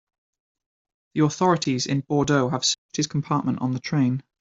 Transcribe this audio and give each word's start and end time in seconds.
The 1.13 1.19
authorities 1.25 1.85
in 1.85 2.01
Bordeaux 2.01 2.49
have 2.49 2.65
searched 2.65 2.79
his 2.97 3.05
compartment 3.05 3.59
on 3.61 3.73
the 3.73 3.79
train. 3.79 4.23